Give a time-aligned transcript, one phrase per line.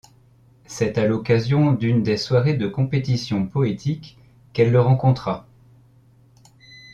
[0.65, 4.17] C’est à l’occasion d’une des soirées de compétitions poétiques
[4.51, 5.45] qu’elle le rencontra.